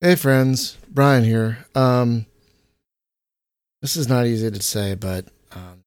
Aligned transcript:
Hey 0.00 0.14
friends, 0.14 0.78
Brian 0.88 1.24
here. 1.24 1.66
Um, 1.74 2.26
this 3.82 3.96
is 3.96 4.08
not 4.08 4.26
easy 4.26 4.48
to 4.48 4.62
say, 4.62 4.94
but 4.94 5.26
um, 5.50 5.82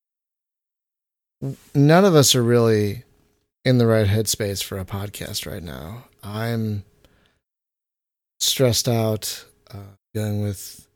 none 1.74 2.04
of 2.04 2.14
us 2.14 2.36
are 2.36 2.44
really 2.44 3.06
in 3.64 3.78
the 3.78 3.88
right 3.88 4.06
headspace 4.08 4.62
for 4.62 4.78
a 4.78 4.84
podcast 4.84 5.50
right 5.50 5.64
now. 5.64 6.08
I'm 6.22 6.84
stressed 8.42 8.90
out, 8.90 9.46
uh, 9.74 9.96
dealing 10.14 10.42
with 10.42 10.90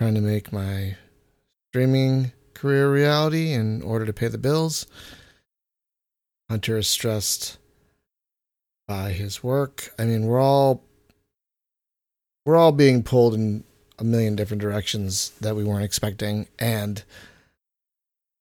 trying 0.00 0.14
to 0.14 0.22
make 0.22 0.50
my 0.50 0.96
streaming 1.68 2.32
career 2.54 2.90
reality 2.90 3.52
in 3.52 3.82
order 3.82 4.06
to 4.06 4.14
pay 4.14 4.28
the 4.28 4.38
bills. 4.38 4.86
Hunter 6.48 6.78
is 6.78 6.88
stressed 6.88 7.58
by 8.88 9.12
his 9.12 9.42
work. 9.44 9.92
I 9.98 10.06
mean, 10.06 10.24
we're 10.24 10.40
all 10.40 10.84
we're 12.44 12.56
all 12.56 12.72
being 12.72 13.02
pulled 13.02 13.34
in 13.34 13.64
a 13.98 14.04
million 14.04 14.34
different 14.34 14.62
directions 14.62 15.30
that 15.40 15.54
we 15.54 15.64
weren't 15.64 15.84
expecting, 15.84 16.48
and 16.58 17.04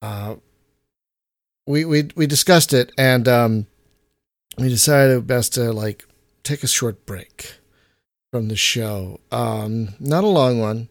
uh, 0.01 0.35
we 1.67 1.85
we 1.85 2.09
we 2.15 2.25
discussed 2.25 2.73
it, 2.73 2.91
and 2.97 3.27
um, 3.27 3.67
we 4.57 4.69
decided 4.69 5.27
best 5.27 5.53
to 5.55 5.71
like 5.71 6.05
take 6.43 6.63
a 6.63 6.67
short 6.67 7.05
break 7.05 7.55
from 8.31 8.47
the 8.47 8.55
show. 8.55 9.19
Um, 9.31 9.89
not 9.99 10.23
a 10.23 10.27
long 10.27 10.59
one. 10.59 10.89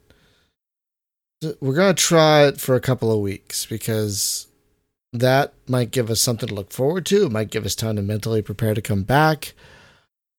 We're 1.61 1.75
gonna 1.75 1.95
try 1.95 2.47
it 2.47 2.61
for 2.61 2.75
a 2.75 2.81
couple 2.81 3.13
of 3.13 3.21
weeks 3.21 3.65
because 3.65 4.49
that 5.13 5.55
might 5.67 5.91
give 5.91 6.11
us 6.11 6.21
something 6.21 6.49
to 6.49 6.55
look 6.55 6.73
forward 6.73 7.07
to. 7.07 7.27
It 7.27 7.33
might 7.33 7.51
give 7.51 7.65
us 7.65 7.75
time 7.75 7.97
to 7.97 8.03
mentally 8.03 8.43
prepare 8.43 8.75
to 8.75 8.83
come 8.83 9.05
back. 9.05 9.55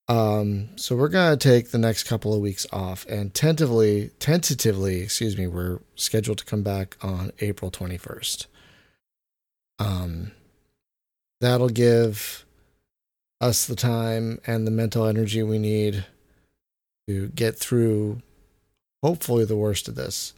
Um, 0.09 0.69
so 0.75 0.95
we're 0.95 1.07
gonna 1.07 1.37
take 1.37 1.69
the 1.69 1.77
next 1.77 2.03
couple 2.03 2.33
of 2.33 2.41
weeks 2.41 2.65
off, 2.73 3.05
and 3.05 3.31
tentatively, 3.31 4.09
tentatively, 4.19 5.01
excuse 5.01 5.37
me, 5.37 5.45
we're 5.45 5.79
scheduled 5.95 6.39
to 6.39 6.45
come 6.45 6.63
back 6.63 6.97
on 7.01 7.31
April 7.39 7.69
twenty 7.69 7.97
first. 7.97 8.47
Um, 9.77 10.31
that'll 11.39 11.69
give 11.69 12.43
us 13.39 13.67
the 13.67 13.75
time 13.75 14.39
and 14.47 14.65
the 14.65 14.71
mental 14.71 15.05
energy 15.05 15.43
we 15.43 15.59
need 15.59 16.05
to 17.07 17.27
get 17.29 17.57
through, 17.57 18.21
hopefully, 19.03 19.45
the 19.45 19.55
worst 19.55 19.87
of 19.87 19.93
this. 19.95 20.33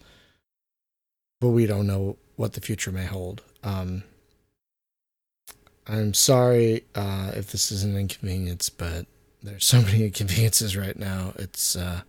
But 1.39 1.49
we 1.49 1.65
don't 1.65 1.87
know 1.87 2.17
what 2.35 2.53
the 2.53 2.61
future 2.61 2.91
may 2.91 3.05
hold. 3.05 3.41
Um, 3.63 4.03
I'm 5.87 6.13
sorry 6.13 6.83
uh, 6.93 7.31
if 7.35 7.51
this 7.51 7.71
is 7.71 7.83
an 7.83 7.97
inconvenience, 7.97 8.69
but 8.69 9.07
there's 9.41 9.65
so 9.65 9.81
many 9.81 10.05
inconveniences 10.05 10.77
right 10.77 10.97
now. 10.97 11.33
It's 11.37 11.75
uh 11.75 12.01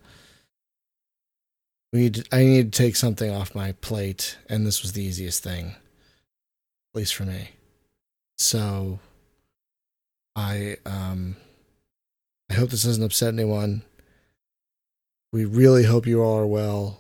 we 1.93 2.11
I 2.33 2.39
need 2.45 2.73
to 2.73 2.79
take 2.83 2.97
something 2.97 3.31
off 3.31 3.55
my 3.55 3.73
plate 3.73 4.39
and 4.49 4.67
this 4.67 4.83
was 4.83 4.93
the 4.93 5.03
easiest 5.03 5.43
thing 5.43 5.67
at 5.67 6.99
least 6.99 7.15
for 7.15 7.25
me. 7.25 7.51
So 8.39 8.99
I 10.35 10.77
um 10.87 11.37
I 12.51 12.55
hope 12.55 12.71
this 12.71 12.85
doesn't 12.85 13.03
upset 13.03 13.35
anyone. 13.35 13.83
We 15.33 15.45
really 15.45 15.85
hope 15.85 16.07
you 16.07 16.23
all 16.23 16.39
are 16.39 16.47
well 16.47 16.99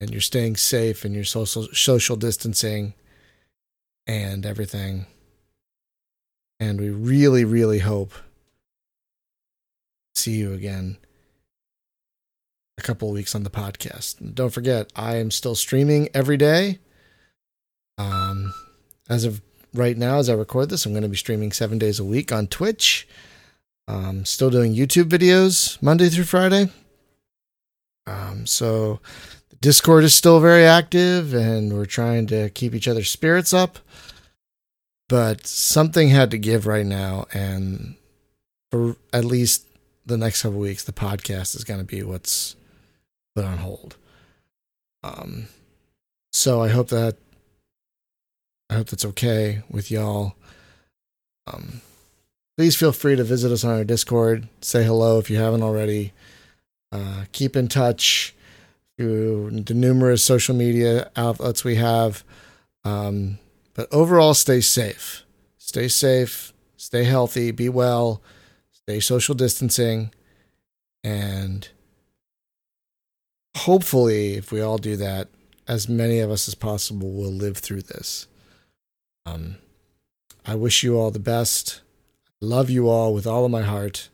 and 0.00 0.10
you're 0.10 0.20
staying 0.20 0.56
safe 0.56 1.04
and 1.04 1.14
you're 1.14 1.24
social 1.24 1.68
social 1.72 2.16
distancing 2.16 2.94
and 4.06 4.46
everything. 4.46 5.06
And 6.60 6.80
we 6.80 6.90
really 6.90 7.44
really 7.44 7.80
hope 7.80 8.12
see 10.26 10.32
you 10.32 10.52
again 10.52 10.96
a 12.78 12.82
couple 12.82 13.12
weeks 13.12 13.36
on 13.36 13.44
the 13.44 13.50
podcast. 13.50 14.20
And 14.20 14.34
don't 14.34 14.52
forget, 14.52 14.92
I 14.96 15.16
am 15.16 15.30
still 15.30 15.54
streaming 15.54 16.08
every 16.12 16.36
day. 16.36 16.80
Um, 17.96 18.52
as 19.08 19.24
of 19.24 19.40
right 19.72 19.96
now, 19.96 20.18
as 20.18 20.28
I 20.28 20.34
record 20.34 20.68
this, 20.68 20.84
I'm 20.84 20.92
going 20.92 21.04
to 21.04 21.08
be 21.08 21.16
streaming 21.16 21.52
seven 21.52 21.78
days 21.78 22.00
a 22.00 22.04
week 22.04 22.32
on 22.32 22.48
Twitch. 22.48 23.06
Um, 23.86 24.24
still 24.24 24.50
doing 24.50 24.74
YouTube 24.74 25.04
videos 25.04 25.80
Monday 25.80 26.08
through 26.08 26.24
Friday. 26.24 26.70
Um, 28.08 28.46
so 28.46 28.98
the 29.50 29.56
Discord 29.56 30.02
is 30.02 30.12
still 30.12 30.40
very 30.40 30.64
active, 30.64 31.34
and 31.34 31.72
we're 31.72 31.86
trying 31.86 32.26
to 32.28 32.50
keep 32.50 32.74
each 32.74 32.88
other's 32.88 33.10
spirits 33.10 33.54
up. 33.54 33.78
But 35.08 35.46
something 35.46 36.08
had 36.08 36.32
to 36.32 36.38
give 36.38 36.66
right 36.66 36.84
now, 36.84 37.26
and 37.32 37.94
for 38.72 38.96
at 39.12 39.24
least 39.24 39.65
the 40.06 40.16
next 40.16 40.42
couple 40.42 40.58
weeks, 40.58 40.84
the 40.84 40.92
podcast 40.92 41.56
is 41.56 41.64
going 41.64 41.80
to 41.80 41.84
be 41.84 42.02
what's 42.02 42.56
put 43.34 43.44
on 43.44 43.58
hold. 43.58 43.96
Um, 45.02 45.48
so 46.32 46.62
I 46.62 46.68
hope 46.68 46.88
that 46.88 47.16
I 48.70 48.74
hope 48.74 48.88
that's 48.88 49.04
okay 49.04 49.62
with 49.70 49.90
y'all. 49.90 50.34
Um, 51.46 51.82
please 52.56 52.76
feel 52.76 52.92
free 52.92 53.14
to 53.14 53.22
visit 53.22 53.52
us 53.52 53.64
on 53.64 53.76
our 53.76 53.84
Discord. 53.84 54.48
Say 54.60 54.84
hello 54.84 55.18
if 55.18 55.30
you 55.30 55.36
haven't 55.36 55.62
already. 55.62 56.12
Uh, 56.90 57.24
keep 57.32 57.54
in 57.54 57.68
touch 57.68 58.34
through 58.96 59.50
the 59.50 59.74
numerous 59.74 60.24
social 60.24 60.54
media 60.54 61.10
outlets 61.14 61.62
we 61.62 61.76
have. 61.76 62.24
Um, 62.84 63.38
but 63.74 63.92
overall, 63.92 64.34
stay 64.34 64.60
safe. 64.60 65.24
Stay 65.58 65.88
safe. 65.88 66.52
Stay 66.76 67.04
healthy. 67.04 67.50
Be 67.50 67.68
well 67.68 68.22
stay 68.88 69.00
social 69.00 69.34
distancing, 69.34 70.12
and 71.02 71.68
hopefully, 73.56 74.34
if 74.34 74.52
we 74.52 74.60
all 74.60 74.78
do 74.78 74.96
that, 74.96 75.28
as 75.66 75.88
many 75.88 76.20
of 76.20 76.30
us 76.30 76.46
as 76.46 76.54
possible 76.54 77.12
will 77.12 77.32
live 77.32 77.56
through 77.56 77.82
this. 77.82 78.28
Um, 79.24 79.56
I 80.44 80.54
wish 80.54 80.84
you 80.84 80.96
all 80.96 81.10
the 81.10 81.18
best. 81.18 81.80
Love 82.40 82.70
you 82.70 82.88
all 82.88 83.12
with 83.12 83.26
all 83.26 83.44
of 83.44 83.50
my 83.50 83.62
heart. 83.62 84.08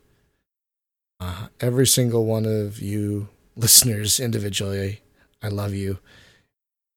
Uh, 1.21 1.49
every 1.61 1.87
single 1.87 2.25
one 2.25 2.47
of 2.47 2.81
you 2.81 3.29
listeners 3.57 4.19
individually, 4.19 5.03
I 5.43 5.49
love 5.49 5.75
you. 5.75 5.99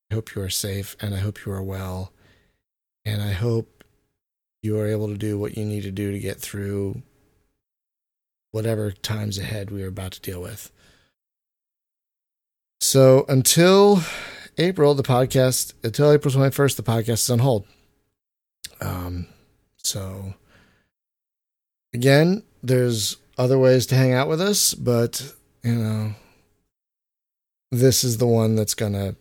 I 0.09 0.15
hope 0.15 0.33
you 0.33 0.41
are 0.41 0.49
safe 0.49 0.95
and 1.01 1.13
I 1.13 1.17
hope 1.17 1.45
you 1.45 1.51
are 1.51 1.63
well. 1.63 2.13
And 3.03 3.21
I 3.21 3.33
hope 3.33 3.83
you 4.63 4.79
are 4.79 4.87
able 4.87 5.09
to 5.09 5.17
do 5.17 5.37
what 5.37 5.57
you 5.57 5.65
need 5.65 5.83
to 5.83 5.91
do 5.91 6.11
to 6.11 6.19
get 6.19 6.39
through 6.39 7.03
whatever 8.55 8.89
times 8.89 9.37
ahead 9.37 9.69
we 9.69 9.83
are 9.83 9.89
about 9.89 10.13
to 10.13 10.21
deal 10.21 10.41
with. 10.41 10.71
So 12.79 13.25
until 13.27 13.99
April, 14.57 14.93
the 14.93 15.03
podcast, 15.03 15.73
until 15.83 16.09
April 16.09 16.33
21st, 16.33 16.77
the 16.77 16.83
podcast 16.83 17.23
is 17.23 17.29
on 17.29 17.39
hold. 17.39 17.65
Um, 18.79 19.27
so 19.83 20.35
again, 21.93 22.43
there's 22.63 23.17
other 23.37 23.59
ways 23.59 23.87
to 23.87 23.95
hang 23.95 24.13
out 24.13 24.29
with 24.29 24.39
us, 24.39 24.73
but 24.73 25.33
you 25.61 25.75
know, 25.75 26.15
this 27.71 28.05
is 28.05 28.19
the 28.19 28.27
one 28.27 28.55
that's 28.55 28.73
gonna 28.73 29.17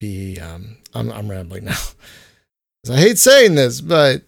be. 0.00 0.38
Um, 0.38 0.76
I'm 0.92 1.10
I'm 1.10 1.30
rambling 1.30 1.64
now. 1.64 1.78
I 2.90 2.96
hate 2.96 3.16
saying 3.16 3.54
this, 3.54 3.80
but 3.80 4.22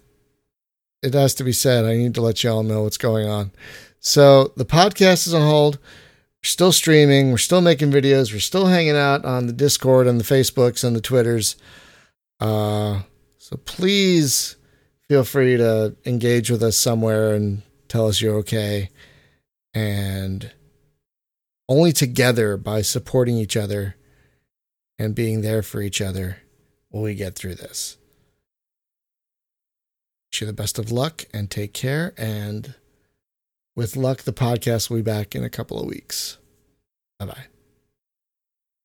it 1.07 1.15
has 1.15 1.35
to 1.35 1.45
be 1.45 1.53
said. 1.53 1.85
I 1.85 1.97
need 1.97 2.17
to 2.17 2.21
let 2.21 2.43
y'all 2.43 2.65
know 2.65 2.83
what's 2.83 2.99
going 2.99 3.29
on. 3.29 3.53
So 4.01 4.53
the 4.57 4.65
podcast 4.65 5.29
is 5.29 5.35
on 5.35 5.43
hold. 5.43 5.77
We're 5.77 6.49
still 6.49 6.73
streaming. 6.73 7.31
We're 7.31 7.39
still 7.39 7.61
making 7.61 7.93
videos. 7.93 8.33
We're 8.33 8.41
still 8.41 8.67
hanging 8.67 8.97
out 8.97 9.25
on 9.25 9.47
the 9.47 9.53
Discord 9.53 10.09
and 10.09 10.19
the 10.19 10.25
Facebooks 10.25 10.83
and 10.83 10.97
the 10.97 11.01
Twitters. 11.01 11.55
Uh, 12.41 13.03
so 13.39 13.57
please 13.59 14.57
feel 15.09 15.23
free 15.23 15.57
to 15.57 15.95
engage 16.05 16.51
with 16.51 16.63
us 16.63 16.77
somewhere 16.77 17.35
and 17.35 17.63
tell 17.87 18.09
us 18.09 18.21
you're 18.21 18.39
okay. 18.39 18.91
And 19.75 20.51
only 21.69 21.93
together 21.93 22.57
by 22.57 22.83
supporting 22.83 23.39
each 23.39 23.57
other 23.57 23.95
and 24.99 25.15
being 25.15 25.43
there 25.43 25.63
for 25.63 25.81
each 25.81 26.01
other 26.01 26.39
will 26.91 27.03
we 27.03 27.15
get 27.15 27.37
through 27.37 27.55
this 27.55 27.97
wish 30.31 30.41
you 30.41 30.47
the 30.47 30.53
best 30.53 30.79
of 30.79 30.91
luck 30.91 31.25
and 31.33 31.51
take 31.51 31.73
care. 31.73 32.13
And 32.17 32.75
with 33.75 33.97
luck, 33.97 34.23
the 34.23 34.33
podcast 34.33 34.91
will 34.91 34.99
be 34.99 35.03
back 35.03 35.35
in 35.35 35.45
a 35.45 35.51
couple 35.51 35.79
of 35.79 35.87
weeks. 35.87 36.39
Bye 37.19 37.27
bye. 37.27 37.56